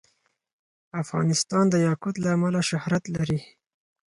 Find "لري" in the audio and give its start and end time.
3.15-3.39